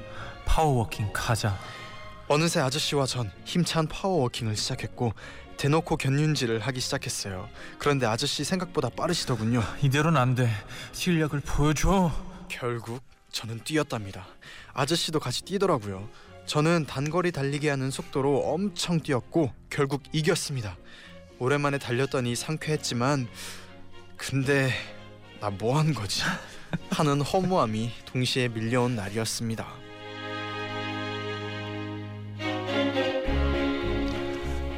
[0.47, 1.57] power walking 가자.
[2.27, 5.13] 어느새 아저씨와 전 힘찬 power walking을 시작했고
[5.57, 7.49] 대놓고 곁눈질을 하기 시작했어요.
[7.79, 9.63] 그런데 아저씨 생각보다 빠르시더군요.
[9.83, 10.51] 이대로는 안 돼.
[10.93, 12.11] 실력을 보여줘.
[12.49, 13.01] 결국
[13.31, 14.27] 저는 뛰었답니다.
[14.73, 16.09] 아저씨도 같이 뛰더라고요.
[16.47, 20.77] 저는 단거리 달리기 하는 속도로 엄청 뛰었고 결국 이겼습니다.
[21.39, 23.27] 오랜만에 달렸더니 상쾌했지만
[24.17, 24.71] 근데
[25.41, 26.23] 나 뭐 한 거지?
[26.91, 29.67] 하는 허무함이 동시에 밀려온 날이었습니다.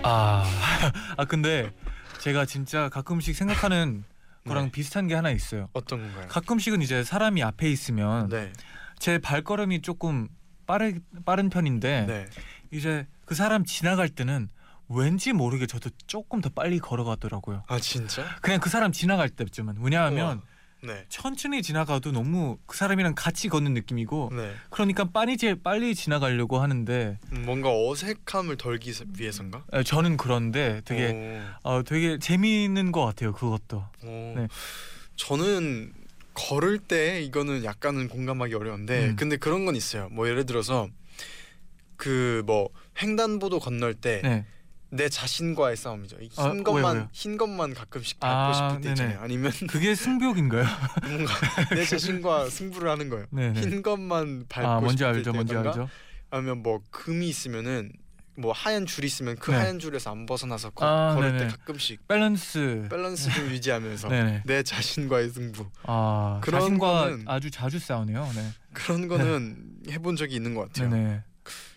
[0.03, 0.45] 아,
[1.17, 1.73] 아 근데
[2.21, 4.05] 제가 진짜 가끔씩 생각하는
[4.47, 4.71] 거랑 네.
[4.73, 5.69] 비슷한 게 하나 있어요.
[5.73, 6.29] 어떤 건가요?
[6.29, 8.53] 가끔씩은 이제 사람이 앞에 있으면 네,
[8.99, 10.29] 제 발걸음이 조금
[10.67, 12.27] 빠르 빠른 편인데 네.
[12.71, 14.49] 이제 그 사람 지나갈 때는
[14.89, 17.65] 왠지 모르게 저도 조금 더 빨리 걸어가더라고요.
[17.67, 18.25] 아 진짜?
[18.41, 20.43] 그냥 그 사람 지나갈 때쯤은 왜냐하면
[20.83, 24.53] 네, 천천히 지나가도 너무 그 사람이랑 같이 걷는 느낌이고 네.
[24.71, 29.65] 그러니까 빨리 제 빨리 지나가려고 하는데 음, 뭔가 어색함을 덜기 위해서인가?
[29.73, 33.79] 에, 저는 그런데 되게 어, 되게 재미있는 것 같아요 그것도.
[34.05, 34.07] 오.
[34.37, 34.47] 네.
[35.17, 35.93] 저는
[36.37, 39.17] 걸을 때 이거는 약간은 공감하기 어려운데 음.
[39.17, 40.09] 근데 그런 건 있어요.
[40.11, 40.89] 뭐 예를 들어서
[41.97, 42.69] 그 뭐
[43.03, 44.45] 횡단보도 건널 때내
[44.91, 46.19] 네, 자신과의 싸움이죠.
[46.21, 47.09] 이 아, 흰 왜요, 것만 왜요?
[47.13, 48.93] 흰 것만 가끔씩 밟고 아, 싶을 때 네네.
[48.93, 49.21] 있잖아요.
[49.21, 50.65] 아니면 그게 승부욕인가요?
[51.09, 51.35] 뭔가
[51.75, 53.27] 내 자신과 승부를 하는 거예요.
[53.31, 53.61] 네네.
[53.61, 55.89] 흰 것만 밟고 아 뭔지 싶을 알죠, 뭔지 때던가 알죠.
[56.31, 57.93] 아니면 뭐 금이 있으면은
[58.39, 59.57] 뭐 하얀 줄이 있으면 그 네.
[59.59, 61.45] 하얀 줄에서 안 벗어나서 거, 아, 걸을 네네.
[61.45, 62.87] 때 가끔씩 밸런스.
[62.91, 64.43] 밸런스 좀 유지하면서 네네.
[64.45, 68.31] 내 자신과의 승부 아 그런 자신과 거는- 아주 자주 싸우네요.
[68.35, 68.51] 네.
[68.75, 70.91] 그런 거는 해본 적이 있는 것 같아요.
[70.91, 71.23] 네네.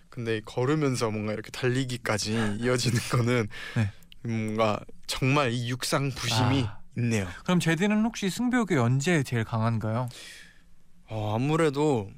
[0.10, 3.91] 근데 걸으면서 뭔가 이렇게 달리기까지 이어지는 거는 네.
[4.24, 6.80] 뭔가 정말 이 육상 부심이 아.
[6.98, 7.26] 있네요.
[7.45, 10.10] 그럼 제디는 혹시 승부욕이 언제 제일 강한가요?
[11.12, 12.12] 어, 아무래도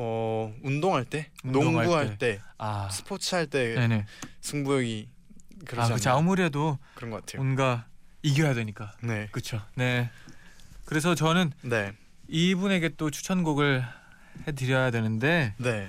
[0.00, 3.74] 어, 운동할 때, 운동할 농구할 때, 아 스포츠 할 때.
[4.40, 6.18] 승부욕이 아 그러지 그쵸 않나요?
[6.20, 7.42] 아무래도 그런 것 같아요.
[7.42, 7.86] 뭔가
[8.22, 8.92] 이겨야 되니까.
[9.02, 9.60] 네, 그쵸.
[9.74, 10.08] 네.
[10.84, 11.92] 그래서 저는 네,
[12.28, 13.84] 이분에게 또 추천곡을
[14.46, 15.88] 해드려야 되는데 네.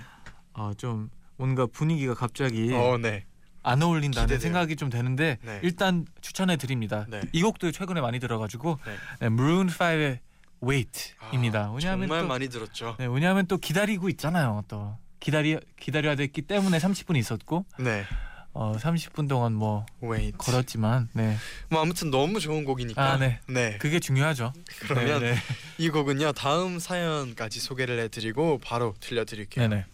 [0.54, 3.26] 어, 좀 뭔가 분위기가 갑자기 어, 네,
[3.62, 4.40] 안 어울린다는 기대돼요.
[4.40, 5.60] 생각이 좀 되는데 네.
[5.62, 7.06] 일단 추천해 드립니다.
[7.10, 7.22] 네.
[7.32, 8.92] 이 곡도 최근에 많이 들어가지고 네.
[9.20, 10.18] 네, Maroon 5의
[10.64, 11.66] Wait입니다.
[11.66, 12.96] 아, 왜냐하면 정말 또, 많이 들었죠.
[13.00, 14.64] 네, 왜냐하면 또 기다리고 있잖아요.
[14.68, 18.06] 또 기다리 기다려야 됐기 때문에 30분 있었고 네,
[18.54, 20.38] 어, 30분 동안 뭐 wait.
[20.38, 21.38] 걸었지만 네
[21.70, 23.02] 뭐 아무튼 너무 좋은 곡이니까.
[23.14, 23.40] 아, 네.
[23.48, 23.78] 네.
[23.78, 24.54] 그게 중요하죠.
[24.82, 25.38] 그러면 네, 네.
[25.78, 29.68] 이 곡은요 다음 사연까지 소개를 해 드리고 바로 들려 드릴게요.
[29.68, 29.86] 네 네.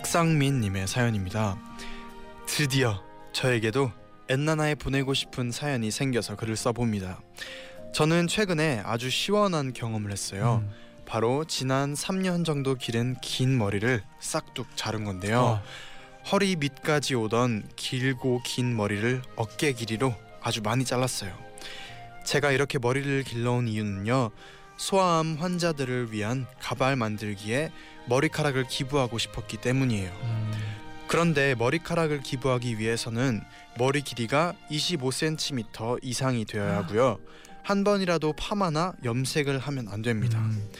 [0.00, 1.58] 박상민님의 사연입니다.
[2.46, 3.02] 드디어
[3.34, 3.92] 저에게도
[4.30, 7.20] 엔나나에 보내고 싶은 사연이 생겨서 글을 써봅니다.
[7.92, 10.62] 저는 최근에 아주 시원한 경험을 했어요.
[10.64, 10.70] 음.
[11.04, 15.38] 바로 지난 3년 정도 기른 긴 머리를 싹둑 자른 건데요.
[15.38, 15.62] 어,
[16.32, 21.36] 허리 밑까지 오던 길고 긴 머리를 어깨 길이로 아주 많이 잘랐어요.
[22.24, 24.30] 제가 이렇게 머리를 길러온 이유는요.
[24.80, 27.70] 소아암 환자들을 위한 가발 만들기에
[28.06, 30.10] 머리카락을 기부하고 싶었기 때문이에요.
[30.10, 30.52] 음,
[31.06, 33.42] 그런데 머리카락을 기부하기 위해서는
[33.76, 37.18] 머리 길이가 25cm 이상이 되어야 하고요.
[37.62, 40.38] 한 번이라도 파마나 염색을 하면 안 됩니다.
[40.38, 40.70] 음,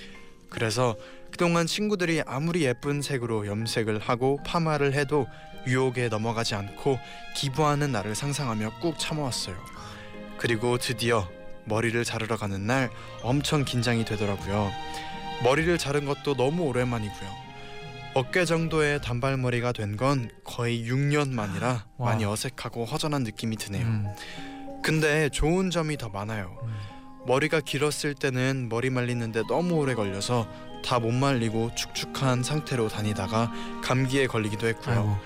[0.49, 0.97] 그래서
[1.31, 5.27] 그동안 친구들이 아무리 예쁜 색으로 염색을 하고 파마를 해도
[5.67, 6.99] 유혹에 넘어가지 않고
[7.37, 9.57] 기부하는 날을 상상하며 꾹 참아왔어요.
[10.39, 11.29] 그리고 드디어
[11.65, 12.91] 머리를 자르러 가는 날
[13.23, 14.71] 엄청 긴장이 되더라고요.
[15.45, 17.51] 머리를 자른 것도 너무 오랜만이고요.
[18.15, 22.11] 어깨 정도의 단발머리가 된 건 거의 6년 만이라 와.
[22.11, 23.87] 많이 어색하고 허전한 느낌이 드네요.
[23.87, 24.07] 음,
[24.83, 26.59] 근데 좋은 점이 더 많아요.
[26.63, 26.75] 음.
[27.27, 30.49] 머리가 길었을 때는 머리 말리는데 너무 오래 걸려서
[30.83, 33.53] 다 못 말리고 축축한 상태로 다니다가
[33.85, 34.95] 감기에 걸리기도 했고요.
[34.99, 35.17] 아이고.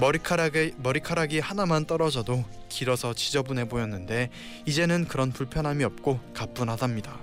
[0.00, 4.30] 머리카락에 머리카락이 하나만 떨어져도 길어서 지저분해 보였는데
[4.64, 7.16] 이제는 그런 불편함이 없고 가뿐하답니다.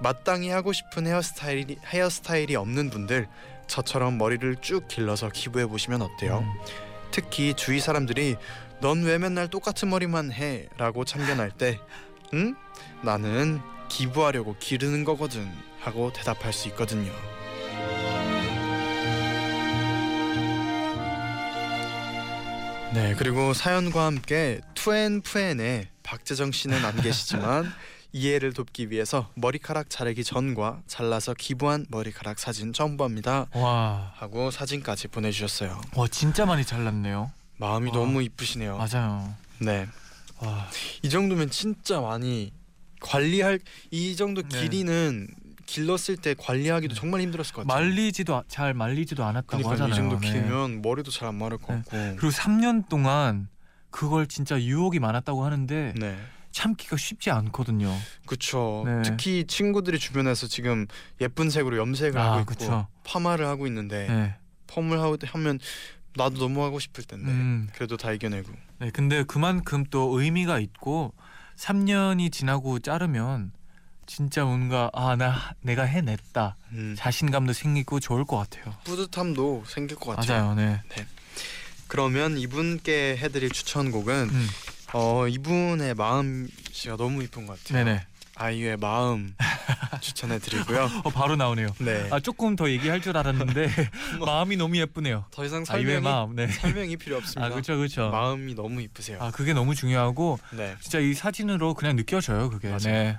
[0.00, 3.28] 마땅히 하고 싶은 헤어스타일이 헤어스타일이 없는 분들
[3.66, 6.38] 저처럼 머리를 쭉 길러서 기부해 보시면 어때요?
[6.38, 6.52] 음.
[7.10, 8.36] 특히 주위 사람들이
[8.80, 10.68] 넌 왜 맨날 똑같은 머리만 해?
[10.78, 11.78] 라고 참견할 때
[12.34, 12.54] 응?
[13.02, 15.50] 나는 기부하려고 기르는 거거든
[15.80, 17.10] 하고 대답할 수 있거든요.
[22.92, 27.72] 네 그리고 사연과 함께 투앤푸앤의 박재정 씨는 안 계시지만
[28.12, 35.80] 이해를 돕기 위해서 머리카락 자르기 전과 잘라서 기부한 머리카락 사진 첨부합니다 와, 하고 사진까지 보내주셨어요.
[35.94, 37.30] 와 진짜 많이 잘랐네요.
[37.58, 37.96] 마음이 와.
[37.96, 38.76] 너무 이쁘시네요.
[38.76, 39.32] 맞아요.
[39.58, 39.86] 네.
[40.40, 40.68] 와,
[41.02, 42.52] 이 정도면 진짜 많이
[43.00, 43.60] 관리할
[43.92, 44.60] 이 정도 네.
[44.62, 45.28] 길이는
[45.74, 47.00] 길렀을 때 관리하기도 네.
[47.00, 47.80] 정말 힘들었을 것 같아요.
[47.86, 49.92] 말리지도 아- 잘 말리지도 않았다고 그러니까 하잖아요.
[49.92, 50.32] 이 정도 네.
[50.32, 51.82] 길면 머리도 잘 안 마를 것 네.
[51.82, 52.16] 같고.
[52.16, 53.48] 그리고 3년 동안
[53.90, 56.18] 그걸 진짜 유혹이 많았다고 하는데 네.
[56.50, 57.94] 참기가 쉽지 않거든요.
[58.26, 58.82] 그쵸.
[58.84, 59.02] 네.
[59.04, 60.86] 특히 친구들이 주변에서 지금
[61.20, 62.86] 예쁜 색으로 염색을 아, 하고 있고 그쵸.
[63.04, 64.34] 파마를 하고 있는데 네.
[64.66, 65.60] 펌을 하고 하면
[66.16, 67.68] 나도 너무 하고 싶을 텐데 음.
[67.72, 68.50] 그래도 다 이겨내고.
[68.80, 71.14] 네, 근데 그만큼 또 의미가 있고
[71.56, 73.52] 3년이 지나고 자르면
[74.10, 76.94] 진짜 뭔가 아 나 내가 해냈다 음.
[76.98, 78.74] 자신감도 생기고 좋을 것 같아요.
[78.84, 80.44] 뿌듯함도 생길 것 같아요.
[80.46, 80.80] 맞아요, 네.
[81.86, 84.48] 그러면 이분께 해드릴 추천곡은 음,
[84.94, 87.84] 어 이분의 마음씨가 너무 이쁜 것 같아요.
[87.84, 88.06] 네네.
[88.34, 89.34] 아이유의 마음
[90.00, 90.90] 추천해드리고요.
[91.04, 91.68] 어 바로 나오네요.
[91.78, 92.08] 네.
[92.10, 93.68] 아 조금 더 얘기할 줄 알았는데
[94.24, 95.26] 마음이 너무 예쁘네요.
[95.30, 96.48] 더 이상 아이유의 설명이 마음, 네.
[96.48, 97.44] 설명이 필요 없습니다.
[97.46, 98.08] 아 그렇죠, 그렇죠.
[98.10, 99.18] 마음이 너무 이쁘세요.
[99.20, 100.74] 아 그게 너무 중요하고 네.
[100.80, 102.68] 진짜 이 사진으로 그냥 느껴져요, 그게.
[102.68, 102.78] 맞아요.
[102.84, 103.18] 네.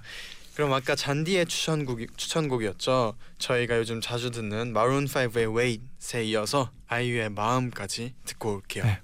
[0.55, 3.15] 그럼 아까 잔디의 추천곡이 추천곡이었죠.
[3.37, 8.83] 저희가 요즘 자주 듣는 마룬 5의 Wait에 이어서 아이유의 마음까지 듣고 올게요.
[8.83, 8.99] 네.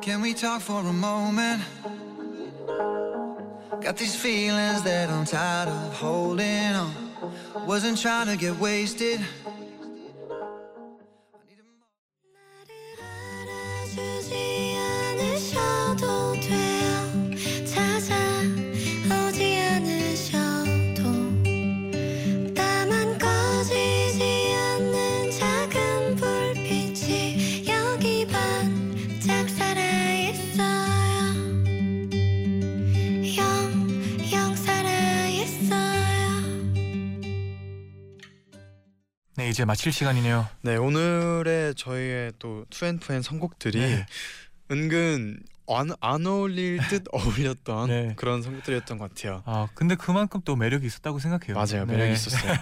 [0.00, 1.62] Can we talk for a moment?
[3.70, 6.92] Got these feelings that I'm tired of holding on.
[7.66, 9.20] Wasn't trying to get wasted.
[39.58, 40.48] 이제 마칠 시간이네요.
[40.62, 44.06] 네 오늘의 저희의 또 투엔프엔 선곡들이 네.
[44.70, 48.12] 은근 안, 안 어울릴 듯 어울렸던 네.
[48.14, 49.42] 그런 선곡들이었던 것 같아요.
[49.46, 51.56] 아 근데 그만큼 또 매력이 있었다고 생각해요.
[51.56, 51.96] 맞아요 네.
[51.96, 52.52] 매력 있었어요.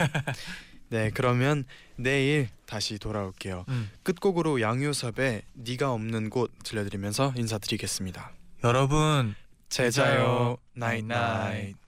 [0.89, 3.67] 네 그러면 내일 다시 돌아올게요.
[3.69, 3.91] 음.
[4.03, 8.33] 끝곡으로 양요섭의 네가 없는 곳 들려드리면서 인사드리겠습니다.
[8.65, 9.35] 여러분
[9.69, 10.57] 제자요 제자요.
[10.73, 11.86] 나잇 나잇.